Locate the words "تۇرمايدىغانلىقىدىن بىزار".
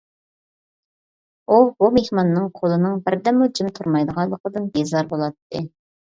3.75-5.11